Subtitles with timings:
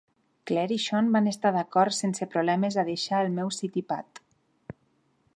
[0.51, 4.23] Claire i Sean van estar d'acord sense problemes a deixar el meu city pad.